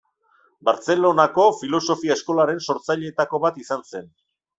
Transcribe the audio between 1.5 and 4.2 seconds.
Filosofia Eskolaren sortzaileetako bat izan zen.